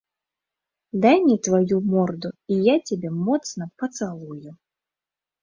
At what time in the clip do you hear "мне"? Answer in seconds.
1.25-1.35